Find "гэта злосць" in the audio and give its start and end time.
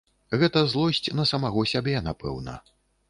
0.43-1.11